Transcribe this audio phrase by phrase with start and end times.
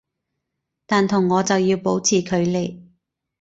[0.87, 2.81] 但同我就要保持距離